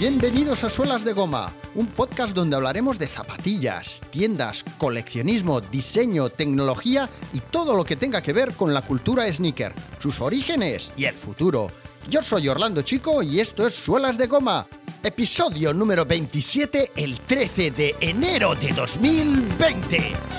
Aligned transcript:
Bienvenidos 0.00 0.64
a 0.64 0.70
Suelas 0.70 1.04
de 1.04 1.12
Goma, 1.12 1.52
un 1.74 1.86
podcast 1.86 2.34
donde 2.34 2.56
hablaremos 2.56 2.98
de 2.98 3.06
zapatillas, 3.06 4.00
tiendas, 4.10 4.64
coleccionismo, 4.78 5.60
diseño, 5.60 6.30
tecnología 6.30 7.06
y 7.34 7.40
todo 7.40 7.76
lo 7.76 7.84
que 7.84 7.96
tenga 7.96 8.22
que 8.22 8.32
ver 8.32 8.54
con 8.54 8.72
la 8.72 8.80
cultura 8.80 9.30
sneaker, 9.30 9.74
sus 9.98 10.22
orígenes 10.22 10.90
y 10.96 11.04
el 11.04 11.14
futuro. 11.14 11.70
Yo 12.08 12.22
soy 12.22 12.48
Orlando 12.48 12.80
Chico 12.80 13.22
y 13.22 13.40
esto 13.40 13.66
es 13.66 13.74
Suelas 13.74 14.16
de 14.16 14.26
Goma, 14.26 14.66
episodio 15.02 15.74
número 15.74 16.06
27, 16.06 16.92
el 16.96 17.20
13 17.20 17.70
de 17.70 17.94
enero 18.00 18.54
de 18.54 18.72
2020. 18.72 20.29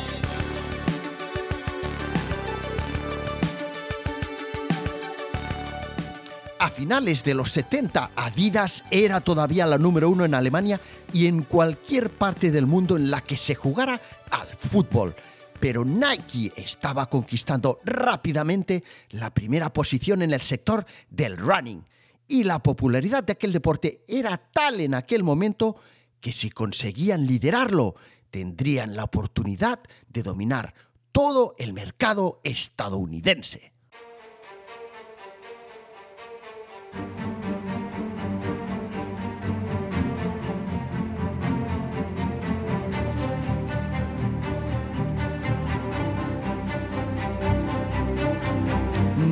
A 6.62 6.70
finales 6.70 7.24
de 7.24 7.34
los 7.34 7.50
70, 7.50 8.12
Adidas 8.16 8.84
era 8.92 9.20
todavía 9.20 9.66
la 9.66 9.80
número 9.80 10.12
uno 10.12 10.26
en 10.26 10.36
Alemania 10.36 10.80
y 11.12 11.26
en 11.26 11.42
cualquier 11.42 12.12
parte 12.12 12.52
del 12.52 12.68
mundo 12.68 12.98
en 12.98 13.10
la 13.10 13.22
que 13.22 13.36
se 13.36 13.56
jugara 13.56 14.00
al 14.30 14.48
fútbol. 14.56 15.16
Pero 15.60 15.84
Nike 15.84 16.54
estaba 16.56 17.10
conquistando 17.10 17.80
rápidamente 17.84 18.84
la 19.10 19.34
primera 19.34 19.74
posición 19.74 20.22
en 20.22 20.34
el 20.34 20.42
sector 20.42 20.86
del 21.10 21.36
running. 21.36 21.84
Y 22.28 22.44
la 22.44 22.60
popularidad 22.60 23.24
de 23.24 23.34
aquel 23.34 23.54
deporte 23.54 24.04
era 24.08 24.38
tal 24.38 24.82
en 24.82 24.94
aquel 24.94 25.24
momento 25.24 25.78
que 26.20 26.32
si 26.32 26.52
conseguían 26.52 27.26
liderarlo, 27.26 27.96
tendrían 28.30 28.96
la 28.96 29.06
oportunidad 29.06 29.80
de 30.08 30.22
dominar 30.22 30.76
todo 31.12 31.56
el 31.58 31.74
mercado 31.74 32.40
estadounidense. 32.44 33.72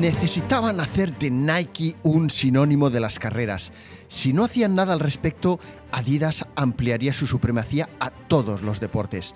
Necesitaban 0.00 0.80
hacer 0.80 1.18
de 1.18 1.30
Nike 1.30 1.94
un 2.02 2.30
sinónimo 2.30 2.88
de 2.88 3.00
las 3.00 3.18
carreras. 3.18 3.70
Si 4.08 4.32
no 4.32 4.44
hacían 4.44 4.74
nada 4.74 4.94
al 4.94 5.00
respecto, 5.00 5.60
Adidas 5.92 6.46
ampliaría 6.56 7.12
su 7.12 7.26
supremacía 7.26 7.90
a 8.00 8.10
todos 8.10 8.62
los 8.62 8.80
deportes. 8.80 9.34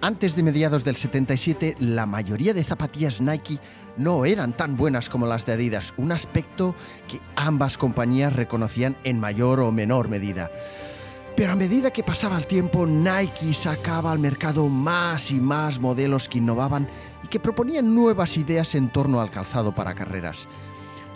Antes 0.00 0.36
de 0.36 0.44
mediados 0.44 0.84
del 0.84 0.94
77, 0.94 1.76
la 1.80 2.06
mayoría 2.06 2.54
de 2.54 2.62
zapatillas 2.62 3.20
Nike 3.20 3.58
no 3.96 4.24
eran 4.24 4.56
tan 4.56 4.76
buenas 4.76 5.08
como 5.08 5.26
las 5.26 5.46
de 5.46 5.54
Adidas, 5.54 5.94
un 5.96 6.12
aspecto 6.12 6.76
que 7.08 7.20
ambas 7.34 7.76
compañías 7.76 8.34
reconocían 8.34 8.96
en 9.02 9.18
mayor 9.18 9.58
o 9.60 9.72
menor 9.72 10.08
medida. 10.08 10.48
Pero 11.36 11.52
a 11.52 11.56
medida 11.56 11.90
que 11.90 12.04
pasaba 12.04 12.38
el 12.38 12.46
tiempo, 12.46 12.86
Nike 12.86 13.52
sacaba 13.54 14.12
al 14.12 14.20
mercado 14.20 14.68
más 14.68 15.32
y 15.32 15.40
más 15.40 15.80
modelos 15.80 16.28
que 16.28 16.38
innovaban 16.38 16.88
y 17.24 17.28
que 17.28 17.40
proponían 17.40 17.92
nuevas 17.92 18.36
ideas 18.36 18.76
en 18.76 18.88
torno 18.88 19.20
al 19.20 19.30
calzado 19.30 19.74
para 19.74 19.94
carreras. 19.94 20.46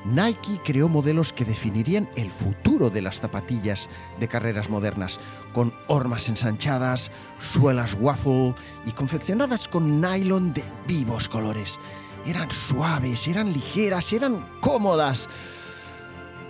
Nike 0.05 0.61
creó 0.65 0.89
modelos 0.89 1.33
que 1.33 1.45
definirían 1.45 2.09
el 2.17 2.33
futuro 2.33 2.91
de 2.91 3.03
las 3.03 3.21
zapatillas 3.21 3.89
de 4.19 4.27
carreras 4.27 4.71
modernas, 4.71 5.21
con 5.53 5.73
hormas 5.87 6.29
ensanchadas, 6.29 7.13
suelas 7.39 7.97
waffle 8.01 8.57
y 8.87 8.93
confeccionadas 8.93 9.69
con 9.69 10.01
nylon 10.01 10.53
de 10.53 10.65
vivos 10.89 11.29
colores. 11.29 11.79
Eran 12.27 12.51
suaves, 12.51 13.29
eran 13.29 13.53
ligeras, 13.53 14.13
eran 14.13 14.45
cómodas. 14.61 15.29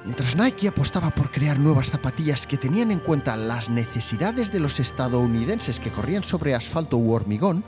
Mientras 0.09 0.37
Nike 0.37 0.69
apostaba 0.69 1.11
por 1.11 1.30
crear 1.30 1.58
nuevas 1.58 1.91
zapatillas 1.91 2.46
que 2.46 2.57
tenían 2.57 2.91
en 2.91 2.98
cuenta 2.98 3.36
las 3.36 3.69
necesidades 3.69 4.51
de 4.51 4.58
los 4.58 4.80
estadounidenses 4.80 5.79
que 5.79 5.91
corrían 5.91 6.23
sobre 6.23 6.55
asfalto 6.55 6.96
u 6.96 7.13
hormigón, 7.13 7.63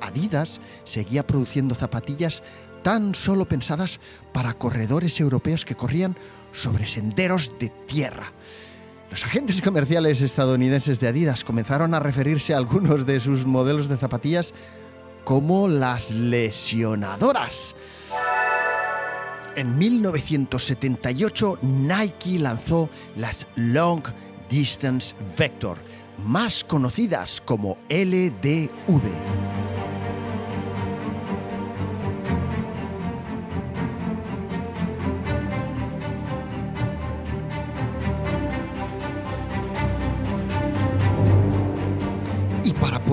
Adidas 0.00 0.60
seguía 0.84 1.26
produciendo 1.26 1.74
zapatillas 1.74 2.44
tan 2.84 3.16
solo 3.16 3.48
pensadas 3.48 3.98
para 4.32 4.54
corredores 4.54 5.18
europeos 5.18 5.64
que 5.64 5.74
corrían 5.74 6.16
sobre 6.52 6.86
senderos 6.86 7.50
de 7.58 7.70
tierra. 7.88 8.30
Los 9.10 9.24
agentes 9.24 9.60
comerciales 9.60 10.22
estadounidenses 10.22 11.00
de 11.00 11.08
Adidas 11.08 11.42
comenzaron 11.42 11.92
a 11.94 11.98
referirse 11.98 12.54
a 12.54 12.58
algunos 12.58 13.04
de 13.04 13.18
sus 13.18 13.46
modelos 13.46 13.88
de 13.88 13.96
zapatillas 13.96 14.54
como 15.24 15.66
las 15.66 16.12
lesionadoras. 16.12 17.74
En 19.56 19.78
1978 19.78 21.58
Nike 21.62 22.38
lanzó 22.40 22.88
las 23.16 23.46
Long 23.54 24.02
Distance 24.50 25.14
Vector, 25.38 25.78
más 26.18 26.64
conocidas 26.64 27.40
como 27.40 27.78
LDV. 27.88 29.63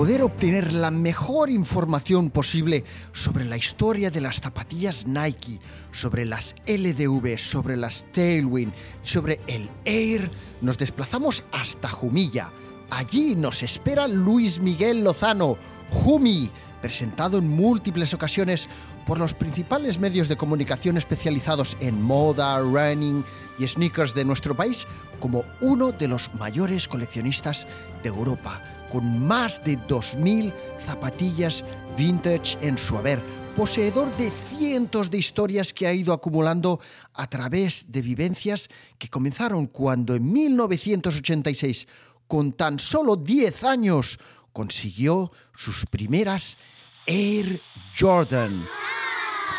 Poder 0.02 0.22
obtener 0.22 0.72
la 0.72 0.90
mejor 0.90 1.48
información 1.48 2.30
posible 2.30 2.82
sobre 3.12 3.44
la 3.44 3.56
historia 3.56 4.10
de 4.10 4.20
las 4.20 4.40
zapatillas 4.40 5.06
Nike, 5.06 5.60
sobre 5.92 6.24
las 6.24 6.56
LDV, 6.66 7.38
sobre 7.38 7.76
las 7.76 8.04
Tailwind, 8.12 8.74
sobre 9.02 9.40
el 9.46 9.70
Air, 9.84 10.28
nos 10.60 10.76
desplazamos 10.76 11.44
hasta 11.52 11.88
Jumilla. 11.88 12.50
Allí 12.90 13.36
nos 13.36 13.62
espera 13.62 14.08
Luis 14.08 14.58
Miguel 14.58 15.04
Lozano, 15.04 15.56
Jumi, 15.90 16.50
presentado 16.82 17.38
en 17.38 17.48
múltiples 17.48 18.12
ocasiones 18.12 18.68
por 19.06 19.18
los 19.18 19.32
principales 19.32 19.98
medios 19.98 20.28
de 20.28 20.36
comunicación 20.36 20.98
especializados 20.98 21.76
en 21.80 22.02
moda, 22.02 22.58
running 22.60 23.24
y 23.58 23.66
sneakers 23.66 24.14
de 24.14 24.24
nuestro 24.24 24.54
país 24.54 24.86
como 25.20 25.44
uno 25.60 25.92
de 25.92 26.08
los 26.08 26.34
mayores 26.34 26.88
coleccionistas 26.88 27.66
de 28.02 28.08
Europa 28.08 28.60
con 28.90 29.24
más 29.26 29.64
de 29.64 29.78
2.000 29.78 30.52
zapatillas 30.84 31.64
vintage 31.96 32.58
en 32.60 32.76
su 32.76 32.98
haber, 32.98 33.22
poseedor 33.56 34.14
de 34.16 34.30
cientos 34.50 35.10
de 35.10 35.18
historias 35.18 35.72
que 35.72 35.86
ha 35.86 35.94
ido 35.94 36.12
acumulando 36.12 36.80
a 37.14 37.26
través 37.26 37.86
de 37.88 38.02
vivencias 38.02 38.68
que 38.98 39.08
comenzaron 39.08 39.66
cuando 39.66 40.14
en 40.14 40.30
1986, 40.30 41.86
con 42.26 42.52
tan 42.52 42.78
solo 42.78 43.16
10 43.16 43.64
años, 43.64 44.18
consiguió 44.52 45.32
sus 45.54 45.86
primeras 45.86 46.58
Air 47.06 47.60
Jordan. 47.98 48.68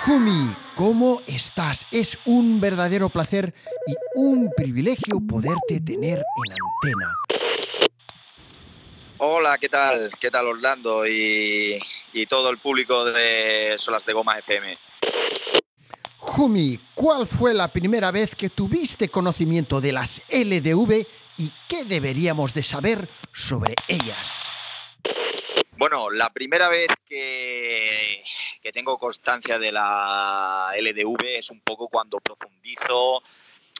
Jumi, 0.05 0.55
¿cómo 0.75 1.21
estás? 1.27 1.87
Es 1.91 2.17
un 2.25 2.59
verdadero 2.59 3.09
placer 3.09 3.53
y 3.87 3.95
un 4.15 4.51
privilegio 4.55 5.19
poderte 5.27 5.79
tener 5.81 6.19
en 6.19 6.53
antena. 6.53 7.15
Hola, 9.17 9.57
¿qué 9.57 9.69
tal? 9.69 10.11
¿Qué 10.19 10.29
tal 10.29 10.47
Orlando 10.47 11.07
y, 11.07 11.79
todo 12.27 12.49
el 12.49 12.57
público 12.57 13.05
de 13.05 13.75
Solas 13.77 14.05
de 14.05 14.13
Goma 14.13 14.37
FM? 14.39 14.77
Jumi, 16.17 16.79
¿cuál 16.93 17.27
fue 17.27 17.53
la 17.53 17.67
primera 17.67 18.11
vez 18.11 18.35
que 18.35 18.49
tuviste 18.49 19.09
conocimiento 19.09 19.79
de 19.79 19.91
las 19.91 20.21
LDV 20.29 21.05
y 21.37 21.51
qué 21.67 21.85
deberíamos 21.85 22.53
de 22.53 22.63
saber 22.63 23.07
sobre 23.31 23.75
ellas? 23.87 24.42
Bueno, 25.83 26.09
la 26.09 26.31
primera 26.31 26.69
vez 26.69 26.87
que, 27.05 28.23
que 28.61 28.71
tengo 28.71 28.97
constancia 28.97 29.59
de 29.59 29.73
la 29.73 30.71
LDV 30.79 31.25
es 31.25 31.49
un 31.49 31.59
poco 31.59 31.89
cuando 31.89 32.21
profundizo 32.21 33.21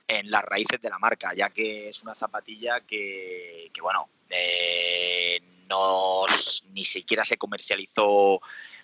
en 0.05 0.29
las 0.29 0.44
raíces 0.44 0.81
de 0.81 0.89
la 0.89 1.00
marca, 1.00 1.33
ya 1.33 1.50
que 1.51 1.88
es 1.88 2.03
una 2.03 2.13
zapatilla 2.13 2.81
que, 2.81 3.71
bueno, 3.81 4.09
eh, 4.29 5.41
no, 5.69 6.25
ni 6.73 6.83
siquiera 6.83 7.23
se 7.23 7.38
comercializó 7.38 8.41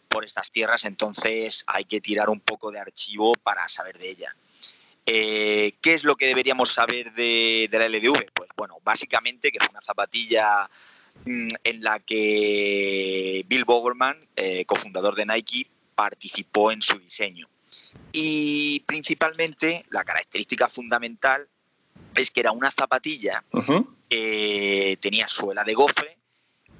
por 0.07 0.23
estas 0.23 0.49
tierras, 0.49 0.85
entonces 0.85 1.65
hay 1.67 1.83
que 1.83 1.99
tirar 1.99 2.29
un 2.29 2.39
poco 2.39 2.71
de 2.71 2.79
archivo 2.79 3.33
para 3.33 3.67
saber 3.67 3.99
de 3.99 4.11
ella. 4.11 4.33
Eh, 5.05 5.73
¿Qué 5.81 5.93
es 5.93 6.05
lo 6.05 6.15
que 6.15 6.27
deberíamos 6.27 6.71
saber 6.71 7.11
de, 7.11 7.67
la 7.69 7.89
LDV? 7.89 8.31
Pues 8.33 8.49
bueno, 8.55 8.77
básicamente 8.81 9.51
que 9.51 9.59
fue 9.59 9.71
una 9.71 9.81
zapatilla 9.81 10.69
en 11.25 11.83
la 11.83 11.99
que 11.99 13.45
Bill 13.47 13.65
Bogerman, 13.65 14.27
eh, 14.35 14.65
cofundador 14.65 15.15
de 15.15 15.25
Nike, 15.25 15.67
participó 15.95 16.71
en 16.71 16.81
su 16.81 16.97
diseño. 16.99 17.47
Y 18.11 18.81
principalmente 18.81 19.85
la 19.89 20.03
característica 20.03 20.67
fundamental 20.67 21.47
es 22.15 22.31
que 22.31 22.39
era 22.39 22.51
una 22.51 22.71
zapatilla 22.71 23.43
que 24.09 24.97
tenía 25.01 25.27
suela 25.27 25.63
de 25.63 25.73
gofre, 25.73 26.17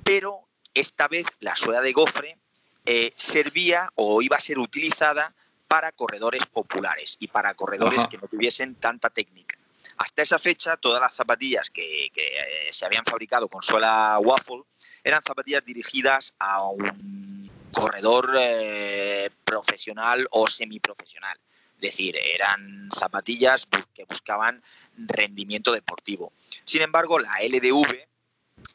pero 0.04 0.48
esta 0.74 1.08
vez 1.08 1.26
la 1.40 1.56
suela 1.56 1.82
de 1.82 1.92
gofre 1.92 2.38
eh, 2.86 3.12
servía 3.16 3.92
o 3.96 4.22
iba 4.22 4.38
a 4.38 4.40
ser 4.40 4.58
utilizada 4.58 5.36
para 5.68 5.92
corredores 5.92 6.46
populares 6.48 7.18
y 7.20 7.28
para 7.28 7.54
corredores 7.54 8.08
que 8.08 8.18
no 8.18 8.28
tuviesen 8.28 8.76
tanta 8.76 9.12
técnica. 9.12 9.59
Hasta 9.98 10.22
esa 10.22 10.40
fecha, 10.40 10.78
todas 10.78 11.02
las 11.02 11.14
zapatillas 11.14 11.70
que, 11.70 12.06
eh, 12.06 12.68
se 12.72 12.86
habían 12.86 13.04
fabricado 13.04 13.48
con 13.48 13.62
suela 13.62 14.18
waffle 14.20 14.64
eran 15.04 15.22
zapatillas 15.24 15.64
dirigidas 15.66 16.34
a 16.40 16.64
un 16.64 17.50
corredor 17.72 18.36
eh, 18.40 19.30
profesional 19.44 20.28
o 20.32 20.48
semiprofesional. 20.48 21.38
Es 21.76 21.82
decir, 21.82 22.18
eran 22.18 22.90
zapatillas 22.94 23.68
que 23.94 24.04
buscaban 24.04 24.62
rendimiento 24.98 25.72
deportivo. 25.72 26.34
Sin 26.66 26.82
embargo, 26.82 27.20
la 27.20 27.38
LDV, 27.42 28.06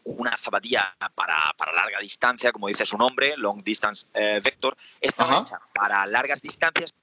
una 0.04 0.36
zapatilla 0.36 0.96
para, 1.14 1.54
larga 1.74 2.00
distancia, 2.00 2.50
como 2.50 2.68
dice 2.68 2.86
su 2.86 2.96
nombre, 2.96 3.34
Long 3.36 3.62
Distance 3.62 4.06
eh, 4.14 4.40
Vector, 4.42 4.76
estaba 5.00 5.40
hecha 5.40 5.60
para 5.74 6.06
largas 6.06 6.40
distancias, 6.40 6.94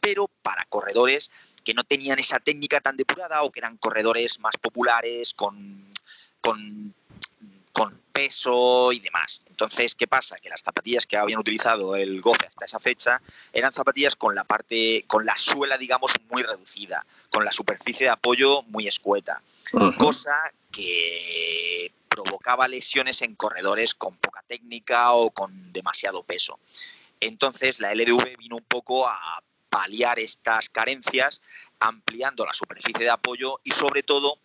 pero 0.00 0.28
para 0.42 0.64
corredores 0.64 1.30
que 1.66 1.74
no 1.74 1.82
tenían 1.82 2.20
esa 2.20 2.38
técnica 2.38 2.80
tan 2.80 2.96
depurada 2.96 3.42
o 3.42 3.50
que 3.50 3.58
eran 3.58 3.76
corredores 3.76 4.38
más 4.38 4.56
populares, 4.56 5.34
con, 5.34 5.92
con, 6.40 6.94
peso 8.12 8.92
y 8.92 9.00
demás. 9.00 9.42
Entonces, 9.46 9.94
¿qué 9.94 10.06
pasa? 10.06 10.38
Que 10.38 10.48
las 10.48 10.62
zapatillas 10.62 11.06
que 11.06 11.18
habían 11.18 11.38
utilizado 11.38 11.96
el 11.96 12.22
Gofe 12.22 12.46
hasta 12.46 12.64
esa 12.64 12.80
fecha 12.80 13.20
eran 13.52 13.72
zapatillas 13.72 14.16
con 14.16 14.34
la 14.34 14.44
parte, 14.44 15.04
con 15.06 15.26
la 15.26 15.36
suela, 15.36 15.76
digamos, 15.76 16.12
muy 16.30 16.42
reducida, 16.42 17.04
con 17.28 17.44
la 17.44 17.52
superficie 17.52 18.06
de 18.06 18.12
apoyo 18.12 18.62
muy 18.68 18.88
escueta, 18.88 19.42
cosa 19.98 20.50
que 20.72 21.92
provocaba 22.08 22.68
lesiones 22.68 23.20
en 23.20 23.34
corredores 23.34 23.92
con 23.94 24.16
poca 24.16 24.42
técnica 24.46 25.12
o 25.12 25.30
con 25.30 25.74
demasiado 25.74 26.22
peso. 26.22 26.58
Entonces, 27.20 27.80
la 27.80 27.94
LDV 27.94 28.38
vino 28.38 28.56
un 28.56 28.64
poco 28.64 29.06
a 29.06 29.42
paliar 29.76 30.18
estas 30.18 30.70
carencias, 30.70 31.42
ampliando 31.80 32.46
la 32.46 32.54
superficie 32.54 33.04
de 33.04 33.10
apoyo 33.10 33.60
y 33.62 33.72
sobre 33.72 34.02
todo 34.02 34.38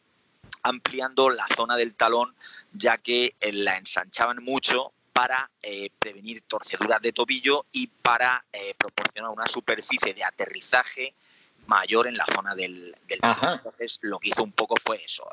ampliando 0.62 1.30
la 1.30 1.48
zona 1.56 1.78
del 1.78 1.96
talón, 1.96 2.36
ya 2.74 2.98
que 2.98 3.34
eh, 3.40 3.54
la 3.54 3.78
ensanchaban 3.78 4.44
mucho 4.44 4.92
para 5.14 5.50
eh, 5.62 5.90
prevenir 5.98 6.42
torceduras 6.42 7.02
de 7.02 7.14
tobillo 7.14 7.66
y 7.72 7.88
para 7.88 8.44
eh, 8.52 8.76
proporcionar 8.78 9.32
una 9.32 9.48
superficie 9.48 10.14
de 10.14 10.22
aterrizaje 10.22 11.16
mayor 11.66 12.08
en 12.08 12.18
la 12.18 12.26
zona 12.26 12.54
del, 12.54 12.94
talón. 13.22 13.54
Entonces, 13.54 14.00
lo 14.02 14.20
que 14.20 14.32
hizo 14.32 14.44
un 14.44 14.52
poco 14.52 14.76
fue 14.84 15.02
eso, 15.02 15.30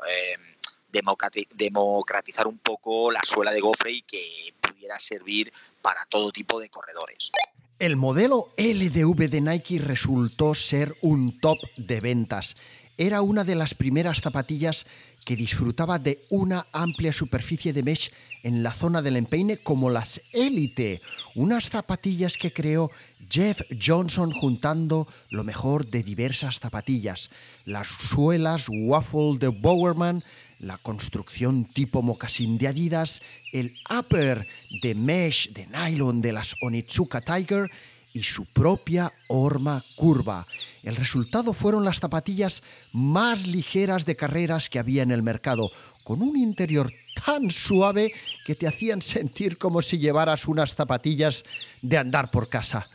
democratizar 0.89 2.47
un 2.47 2.59
poco 2.59 3.11
la 3.11 3.21
suela 3.23 3.51
de 3.51 3.59
gofre 3.59 3.91
y 3.91 4.01
que 4.03 4.53
pudiera 4.61 4.97
servir 4.97 5.51
para 5.81 6.05
todo 6.05 6.31
tipo 6.31 6.57
de 6.61 6.69
corredores. 6.69 7.31
El 7.79 7.95
modelo 7.95 8.49
LDV 8.57 9.29
de 9.29 9.39
Nike 9.39 9.79
resultó 9.79 10.53
ser 10.53 10.97
un 11.01 11.39
top 11.39 11.59
de 11.77 12.01
ventas. 12.01 12.57
Era 12.97 13.21
una 13.21 13.45
de 13.45 13.55
las 13.55 13.73
primeras 13.73 14.19
zapatillas 14.19 14.85
que 15.23 15.37
disfrutaba 15.37 15.97
de 15.97 16.19
una 16.29 16.67
amplia 16.73 17.13
superficie 17.13 17.71
de 17.71 17.83
mesh 17.83 18.11
en 18.43 18.63
la 18.63 18.73
zona 18.73 19.01
del 19.01 19.15
empeine 19.15 19.55
como 19.55 19.89
las 19.89 20.21
Elite, 20.33 20.99
unas 21.35 21.69
zapatillas 21.69 22.35
que 22.35 22.51
creó 22.51 22.91
Jeff 23.29 23.61
Johnson 23.81 24.33
juntando 24.33 25.07
lo 25.29 25.45
mejor 25.45 25.87
de 25.87 26.03
diversas 26.03 26.59
zapatillas, 26.59 27.29
las 27.63 27.87
suelas 27.87 28.65
waffle 28.67 29.37
de 29.39 29.47
Bowerman, 29.47 30.21
la 30.59 30.77
construcción 30.77 31.65
tipo 31.65 32.01
mocasín 32.01 32.57
de 32.57 32.67
Adidas, 32.67 33.21
el 33.51 33.77
upper 33.89 34.47
de 34.81 34.95
mesh 34.95 35.51
de 35.53 35.67
nylon 35.67 36.21
de 36.21 36.33
las 36.33 36.55
Onitsuka 36.61 37.21
Tiger 37.21 37.69
y 38.13 38.23
su 38.23 38.45
propia 38.45 39.11
horma 39.27 39.83
curva. 39.95 40.45
El 40.83 40.95
resultado 40.95 41.53
fueron 41.53 41.85
las 41.85 41.99
zapatillas 41.99 42.63
más 42.91 43.47
ligeras 43.47 44.05
de 44.05 44.15
carreras 44.15 44.69
que 44.69 44.79
había 44.79 45.03
en 45.03 45.11
el 45.11 45.23
mercado, 45.23 45.69
con 46.03 46.21
un 46.21 46.35
interior 46.35 46.91
tan 47.23 47.51
suave 47.51 48.11
que 48.45 48.55
te 48.55 48.67
hacían 48.67 49.01
sentir 49.01 49.57
como 49.57 49.81
si 49.81 49.99
llevaras 49.99 50.47
unas 50.47 50.73
zapatillas 50.73 51.43
de 51.81 51.97
andar 51.97 52.31
por 52.31 52.49
casa. 52.49 52.89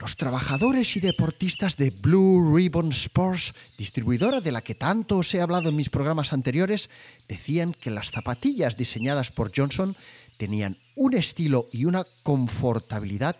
Los 0.00 0.16
trabajadores 0.16 0.96
y 0.96 1.00
deportistas 1.00 1.76
de 1.76 1.90
Blue 1.90 2.54
Ribbon 2.54 2.90
Sports, 2.92 3.52
distribuidora 3.76 4.40
de 4.40 4.52
la 4.52 4.62
que 4.62 4.76
tanto 4.76 5.18
os 5.18 5.34
he 5.34 5.40
hablado 5.40 5.70
en 5.70 5.76
mis 5.76 5.90
programas 5.90 6.32
anteriores, 6.32 6.88
decían 7.26 7.72
que 7.72 7.90
las 7.90 8.12
zapatillas 8.12 8.76
diseñadas 8.76 9.32
por 9.32 9.50
Johnson 9.54 9.96
tenían 10.36 10.76
un 10.94 11.14
estilo 11.14 11.66
y 11.72 11.84
una 11.84 12.04
confortabilidad 12.22 13.36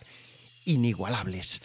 inigualables. 0.64 1.62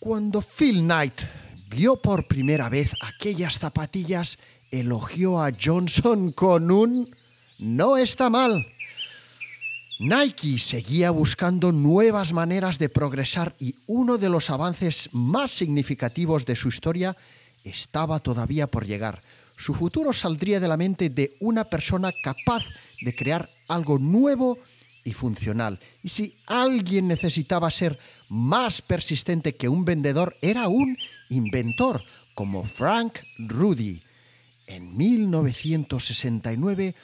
Cuando 0.00 0.42
Phil 0.42 0.80
Knight 0.80 1.20
vio 1.68 1.96
por 1.96 2.26
primera 2.26 2.68
vez 2.68 2.90
aquellas 3.00 3.60
zapatillas, 3.60 4.38
elogió 4.72 5.40
a 5.40 5.52
Johnson 5.52 6.32
con 6.32 6.72
un 6.72 7.08
no 7.58 7.96
está 7.96 8.30
mal. 8.30 8.66
Nike 9.98 10.58
seguía 10.58 11.10
buscando 11.10 11.72
nuevas 11.72 12.34
maneras 12.34 12.78
de 12.78 12.90
progresar 12.90 13.54
y 13.58 13.74
uno 13.86 14.18
de 14.18 14.28
los 14.28 14.50
avances 14.50 15.08
más 15.12 15.50
significativos 15.50 16.44
de 16.44 16.54
su 16.54 16.68
historia 16.68 17.16
estaba 17.64 18.20
todavía 18.20 18.66
por 18.66 18.86
llegar. 18.86 19.22
Su 19.56 19.72
futuro 19.72 20.12
saldría 20.12 20.60
de 20.60 20.68
la 20.68 20.76
mente 20.76 21.08
de 21.08 21.34
una 21.40 21.64
persona 21.64 22.12
capaz 22.22 22.62
de 23.00 23.16
crear 23.16 23.48
algo 23.68 23.98
nuevo 23.98 24.58
y 25.02 25.12
funcional. 25.12 25.80
Y 26.02 26.10
si 26.10 26.36
alguien 26.46 27.08
necesitaba 27.08 27.70
ser 27.70 27.98
más 28.28 28.82
persistente 28.82 29.54
que 29.54 29.70
un 29.70 29.86
vendedor, 29.86 30.36
era 30.42 30.68
un 30.68 30.98
inventor, 31.30 32.02
como 32.34 32.64
Frank 32.64 33.20
Rudy. 33.38 34.02
En 34.66 34.94
1969, 34.94 36.94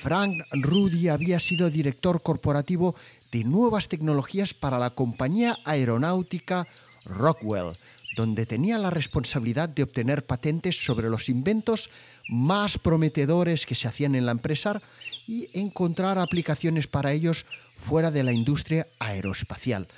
Frank 0.00 0.42
Rudy 0.52 1.08
había 1.08 1.40
sido 1.40 1.70
director 1.70 2.22
corporativo 2.22 2.94
de 3.32 3.44
nuevas 3.44 3.88
tecnologías 3.88 4.54
para 4.54 4.78
la 4.78 4.90
compañía 4.90 5.56
aeronáutica 5.64 6.66
Rockwell, 7.04 7.76
donde 8.16 8.46
tenía 8.46 8.78
la 8.78 8.90
responsabilidad 8.90 9.68
de 9.68 9.82
obtener 9.82 10.24
patentes 10.24 10.84
sobre 10.84 11.10
los 11.10 11.28
inventos 11.28 11.90
más 12.28 12.78
prometedores 12.78 13.66
que 13.66 13.74
se 13.74 13.88
hacían 13.88 14.14
en 14.14 14.26
la 14.26 14.32
empresa 14.32 14.80
y 15.26 15.48
encontrar 15.52 16.18
aplicaciones 16.18 16.86
para 16.86 17.12
ellos 17.12 17.44
fuera 17.76 18.10
de 18.10 18.22
la 18.22 18.32
industria 18.32 18.86
aeroespacial. 18.98 19.88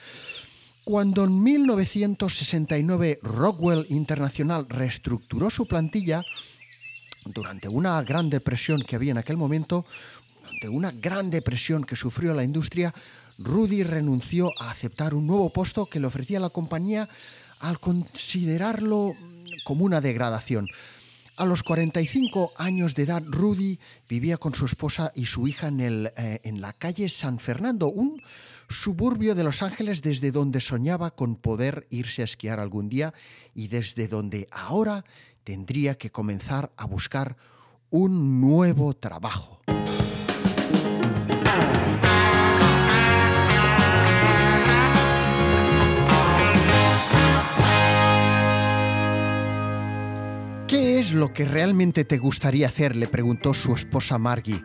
Cuando 0.84 1.24
en 1.24 1.42
1969 1.42 3.20
Rockwell 3.22 3.86
Internacional 3.90 4.66
reestructuró 4.68 5.50
su 5.50 5.66
plantilla, 5.66 6.24
durante 7.32 7.68
una 7.68 8.02
gran 8.02 8.30
depresión 8.30 8.82
que 8.82 8.96
había 8.96 9.12
en 9.12 9.18
aquel 9.18 9.36
momento, 9.36 9.86
durante 10.40 10.68
una 10.68 10.90
gran 10.90 11.30
depresión 11.30 11.84
que 11.84 11.96
sufrió 11.96 12.34
la 12.34 12.44
industria, 12.44 12.92
Rudy 13.38 13.82
renunció 13.82 14.52
a 14.60 14.70
aceptar 14.70 15.14
un 15.14 15.26
nuevo 15.26 15.50
puesto 15.50 15.86
que 15.86 16.00
le 16.00 16.06
ofrecía 16.06 16.40
la 16.40 16.50
compañía 16.50 17.08
al 17.60 17.78
considerarlo 17.78 19.14
como 19.64 19.84
una 19.84 20.00
degradación. 20.00 20.66
A 21.36 21.46
los 21.46 21.62
45 21.62 22.52
años 22.58 22.94
de 22.94 23.04
edad, 23.04 23.22
Rudy 23.24 23.78
vivía 24.10 24.36
con 24.36 24.54
su 24.54 24.66
esposa 24.66 25.10
y 25.14 25.24
su 25.24 25.48
hija 25.48 25.68
en, 25.68 25.80
el, 25.80 26.12
eh, 26.16 26.40
en 26.44 26.60
la 26.60 26.74
calle 26.74 27.08
San 27.08 27.38
Fernando, 27.38 27.88
un 27.88 28.20
suburbio 28.68 29.34
de 29.34 29.44
Los 29.44 29.62
Ángeles 29.62 30.02
desde 30.02 30.32
donde 30.32 30.60
soñaba 30.60 31.10
con 31.12 31.36
poder 31.36 31.86
irse 31.90 32.22
a 32.22 32.26
esquiar 32.26 32.60
algún 32.60 32.88
día 32.88 33.14
y 33.54 33.68
desde 33.68 34.06
donde 34.06 34.48
ahora 34.52 35.04
tendría 35.44 35.96
que 35.96 36.10
comenzar 36.10 36.72
a 36.76 36.86
buscar 36.86 37.36
un 37.90 38.40
nuevo 38.40 38.94
trabajo. 38.94 39.60
¿Qué 50.66 51.00
es 51.00 51.12
lo 51.12 51.32
que 51.32 51.44
realmente 51.44 52.04
te 52.04 52.18
gustaría 52.18 52.68
hacer? 52.68 52.94
le 52.94 53.08
preguntó 53.08 53.52
su 53.54 53.74
esposa 53.74 54.18
Margie. 54.18 54.62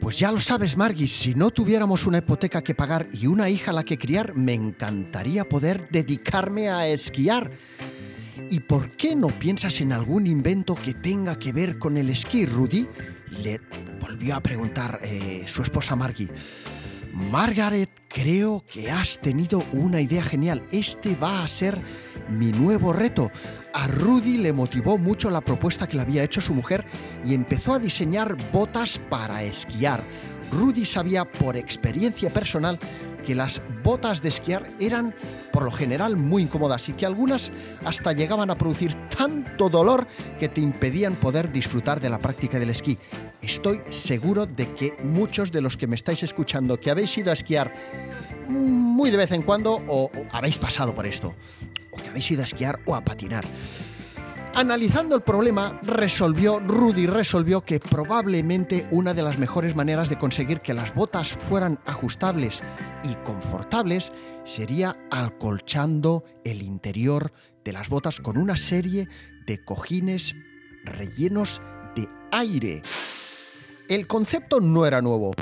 Pues 0.00 0.16
ya 0.20 0.30
lo 0.30 0.40
sabes, 0.40 0.76
Margie, 0.76 1.08
si 1.08 1.34
no 1.34 1.50
tuviéramos 1.50 2.06
una 2.06 2.18
hipoteca 2.18 2.62
que 2.62 2.74
pagar 2.74 3.08
y 3.12 3.26
una 3.26 3.50
hija 3.50 3.72
a 3.72 3.74
la 3.74 3.82
que 3.82 3.98
criar, 3.98 4.36
me 4.36 4.54
encantaría 4.54 5.44
poder 5.44 5.88
dedicarme 5.90 6.68
a 6.68 6.86
esquiar. 6.86 7.50
¿Y 8.50 8.60
por 8.60 8.90
qué 8.92 9.14
no 9.14 9.28
piensas 9.28 9.80
en 9.82 9.92
algún 9.92 10.26
invento 10.26 10.74
que 10.74 10.94
tenga 10.94 11.38
que 11.38 11.52
ver 11.52 11.78
con 11.78 11.98
el 11.98 12.08
esquí, 12.08 12.46
Rudy? 12.46 12.86
Le 13.30 13.60
volvió 14.00 14.36
a 14.36 14.40
preguntar 14.40 15.00
eh, 15.02 15.44
su 15.46 15.62
esposa 15.62 15.94
Margie. 15.96 16.30
Margaret, 17.12 17.90
creo 18.08 18.64
que 18.72 18.90
has 18.90 19.18
tenido 19.18 19.62
una 19.72 20.00
idea 20.00 20.22
genial. 20.22 20.66
Este 20.70 21.14
va 21.14 21.44
a 21.44 21.48
ser 21.48 21.78
mi 22.30 22.50
nuevo 22.52 22.94
reto. 22.94 23.30
A 23.74 23.86
Rudy 23.86 24.38
le 24.38 24.54
motivó 24.54 24.96
mucho 24.96 25.30
la 25.30 25.42
propuesta 25.42 25.86
que 25.86 25.96
le 25.96 26.02
había 26.02 26.22
hecho 26.22 26.40
su 26.40 26.54
mujer 26.54 26.86
y 27.26 27.34
empezó 27.34 27.74
a 27.74 27.78
diseñar 27.78 28.34
botas 28.50 28.98
para 29.10 29.42
esquiar. 29.42 30.02
Rudy 30.50 30.86
sabía 30.86 31.30
por 31.30 31.56
experiencia 31.56 32.30
personal 32.30 32.78
que 33.28 33.34
las 33.34 33.60
botas 33.84 34.22
de 34.22 34.30
esquiar 34.30 34.72
eran 34.80 35.14
por 35.52 35.62
lo 35.62 35.70
general 35.70 36.16
muy 36.16 36.44
incómodas 36.44 36.88
y 36.88 36.94
que 36.94 37.04
algunas 37.04 37.52
hasta 37.84 38.14
llegaban 38.14 38.48
a 38.48 38.56
producir 38.56 38.96
tanto 39.14 39.68
dolor 39.68 40.06
que 40.38 40.48
te 40.48 40.62
impedían 40.62 41.14
poder 41.14 41.52
disfrutar 41.52 42.00
de 42.00 42.08
la 42.08 42.20
práctica 42.20 42.58
del 42.58 42.70
esquí. 42.70 42.96
Estoy 43.42 43.82
seguro 43.90 44.46
de 44.46 44.72
que 44.72 44.96
muchos 45.02 45.52
de 45.52 45.60
los 45.60 45.76
que 45.76 45.86
me 45.86 45.94
estáis 45.94 46.22
escuchando 46.22 46.80
que 46.80 46.90
habéis 46.90 47.18
ido 47.18 47.28
a 47.28 47.34
esquiar 47.34 47.74
muy 48.48 49.10
de 49.10 49.18
vez 49.18 49.32
en 49.32 49.42
cuando 49.42 49.74
o, 49.74 50.04
o 50.04 50.10
habéis 50.32 50.56
pasado 50.56 50.94
por 50.94 51.04
esto, 51.04 51.34
o 51.90 51.98
que 51.98 52.08
habéis 52.08 52.30
ido 52.30 52.40
a 52.40 52.46
esquiar 52.46 52.80
o 52.86 52.94
a 52.94 53.02
patinar. 53.02 53.44
Analizando 54.58 55.14
el 55.14 55.22
problema, 55.22 55.78
resolvió, 55.84 56.58
Rudy 56.58 57.06
resolvió 57.06 57.60
que 57.60 57.78
probablemente 57.78 58.88
una 58.90 59.14
de 59.14 59.22
las 59.22 59.38
mejores 59.38 59.76
maneras 59.76 60.08
de 60.08 60.18
conseguir 60.18 60.62
que 60.62 60.74
las 60.74 60.92
botas 60.96 61.28
fueran 61.28 61.78
ajustables 61.86 62.60
y 63.04 63.14
confortables 63.24 64.12
sería 64.44 64.96
acolchando 65.12 66.24
el 66.44 66.62
interior 66.62 67.32
de 67.64 67.72
las 67.72 67.88
botas 67.88 68.18
con 68.18 68.36
una 68.36 68.56
serie 68.56 69.06
de 69.46 69.64
cojines 69.64 70.34
rellenos 70.84 71.62
de 71.94 72.08
aire. 72.32 72.82
El 73.88 74.08
concepto 74.08 74.58
no 74.58 74.84
era 74.84 75.00
nuevo. 75.00 75.36